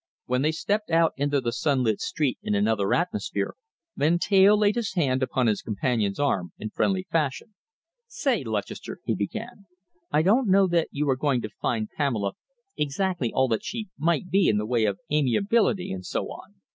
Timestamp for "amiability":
15.11-15.91